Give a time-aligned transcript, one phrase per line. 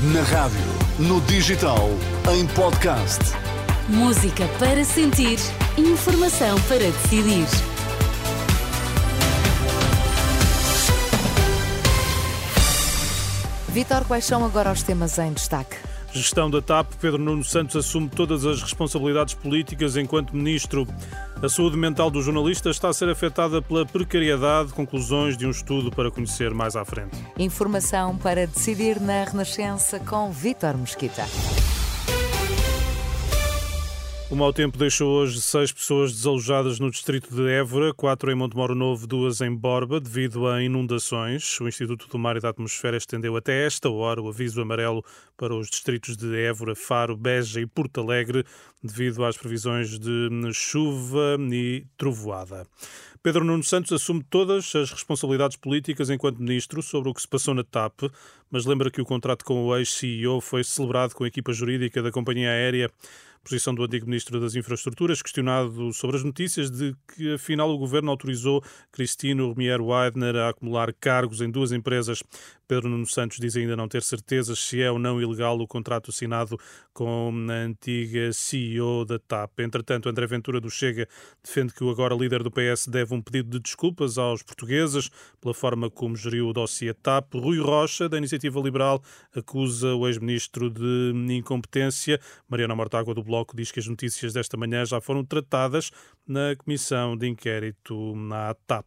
[0.00, 0.60] Na rádio,
[1.00, 1.90] no digital,
[2.32, 3.18] em podcast.
[3.88, 5.40] Música para sentir,
[5.76, 7.48] informação para decidir.
[13.66, 15.76] Vitor, quais são agora os temas em destaque?
[16.18, 20.86] Gestão da TAP, Pedro Nuno Santos assume todas as responsabilidades políticas enquanto ministro.
[21.40, 25.90] A saúde mental dos jornalistas está a ser afetada pela precariedade, conclusões de um estudo
[25.92, 27.16] para conhecer mais à frente.
[27.38, 31.24] Informação para decidir na Renascença com Vitor Mesquita.
[34.30, 38.74] O mau tempo deixou hoje seis pessoas desalojadas no distrito de Évora, quatro em Montemoro
[38.74, 41.58] Novo, duas em Borba, devido a inundações.
[41.58, 45.02] O Instituto do Mar e da Atmosfera estendeu até esta hora o aviso amarelo
[45.34, 48.44] para os distritos de Évora, Faro, Beja e Porto Alegre,
[48.82, 52.66] devido às previsões de chuva e trovoada.
[53.22, 57.54] Pedro Nuno Santos assume todas as responsabilidades políticas enquanto ministro sobre o que se passou
[57.54, 58.02] na TAP,
[58.50, 62.12] mas lembra que o contrato com o ex-CEO foi celebrado com a equipa jurídica da
[62.12, 62.90] companhia aérea
[63.42, 68.10] posição do antigo Ministro das Infraestruturas, questionado sobre as notícias de que, afinal, o governo
[68.10, 72.22] autorizou Cristino Romier Weidner a acumular cargos em duas empresas.
[72.68, 76.10] Pedro Nuno Santos diz ainda não ter certezas se é ou não ilegal o contrato
[76.10, 76.58] assinado
[76.92, 79.60] com a antiga CEO da TAP.
[79.60, 81.08] Entretanto, André Ventura do Chega
[81.42, 85.08] defende que o agora líder do PS deve um pedido de desculpas aos portugueses
[85.40, 87.34] pela forma como geriu o dossiê TAP.
[87.34, 89.02] Rui Rocha, da Iniciativa Liberal,
[89.34, 92.20] acusa o ex-ministro de incompetência.
[92.46, 95.90] Mariana Mortágua do Bloco diz que as notícias desta manhã já foram tratadas
[96.26, 98.86] na comissão de inquérito na TAP.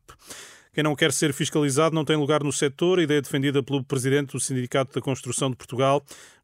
[0.74, 4.40] Quem não quer ser fiscalizado não tem lugar no setor, ideia defendida pelo presidente do
[4.40, 6.02] Sindicato da Construção de Portugal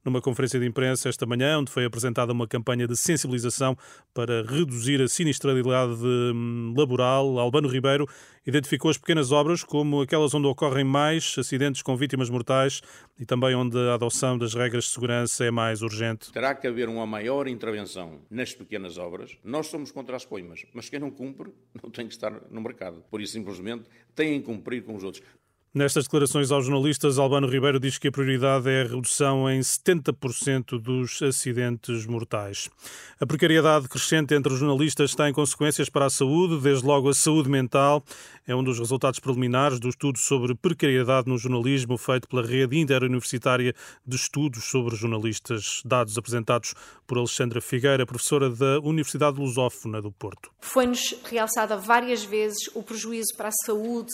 [0.08, 3.78] numa conferência de imprensa esta manhã, onde foi apresentada uma campanha de sensibilização
[4.14, 7.38] para reduzir a sinistralidade hum, laboral.
[7.38, 8.08] Albano Ribeiro
[8.46, 12.82] identificou as pequenas obras como aquelas onde ocorrem mais acidentes com vítimas mortais
[13.20, 16.32] e também onde a adoção das regras de segurança é mais urgente.
[16.32, 19.38] Terá que haver uma maior intervenção nas pequenas obras.
[19.44, 21.52] Nós somos contra as coimas, mas quem não cumpre
[21.84, 23.04] não tem que estar no mercado.
[23.12, 23.84] Por isso, simplesmente,
[24.16, 25.22] têm que cumprir com os outros.
[25.78, 30.82] Nestas declarações aos jornalistas, Albano Ribeiro diz que a prioridade é a redução em 70%
[30.82, 32.68] dos acidentes mortais.
[33.20, 37.48] A precariedade crescente entre os jornalistas tem consequências para a saúde, desde logo a saúde
[37.48, 38.04] mental.
[38.48, 43.76] É um dos resultados preliminares do estudo sobre precariedade no jornalismo feito pela Rede Interuniversitária
[44.04, 46.74] de Estudos sobre Jornalistas, dados apresentados
[47.06, 50.50] por Alexandra Figueira, professora da Universidade Lusófona do Porto.
[50.60, 54.12] Foi-nos realçada várias vezes o prejuízo para a saúde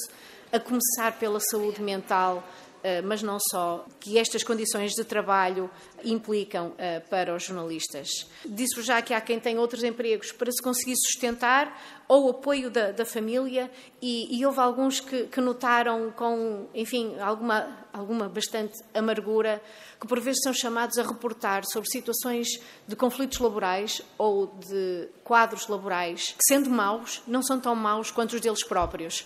[0.54, 2.48] a começar pela saúde mental,
[2.84, 5.68] eh, mas não só, que estas condições de trabalho
[6.06, 8.08] implicam eh, para os jornalistas.
[8.46, 11.76] Disse já que há quem tem outros empregos para se conseguir sustentar
[12.08, 17.18] ou o apoio da, da família e, e, houve alguns que, que, notaram com, enfim,
[17.20, 19.60] alguma, alguma bastante amargura
[20.00, 22.48] que por vezes são chamados a reportar sobre situações
[22.88, 28.34] de conflitos laborais ou de quadros laborais que, sendo maus, não são tão maus quanto
[28.36, 29.26] os deles próprios.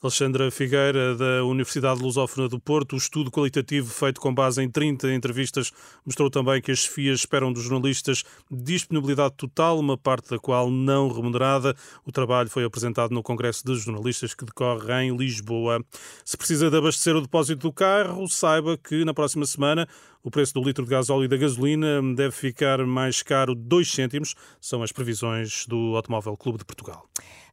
[0.00, 2.92] Alexandra Figueira, da Universidade Lusófona do Porto.
[2.92, 5.72] O estudo qualitativo feito com base em 30 entrevistas
[6.06, 11.08] mostrou também que as chefias esperam dos jornalistas disponibilidade total, uma parte da qual não
[11.08, 11.74] remunerada.
[12.06, 15.84] O trabalho foi apresentado no Congresso de Jornalistas que decorre em Lisboa.
[16.24, 19.88] Se precisa de abastecer o depósito do carro, saiba que na próxima semana
[20.22, 24.34] o preço do litro de gasóleo e da gasolina deve ficar mais caro 2 cêntimos,
[24.60, 27.08] são as previsões do Automóvel Clube de Portugal.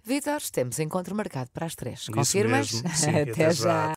[0.08, 2.02] Vitor, temos encontro marcado para as três.
[2.02, 2.72] Isso Confirmas?
[2.72, 2.90] mesmo.
[2.96, 3.64] Sim, até até já.
[3.64, 3.94] já.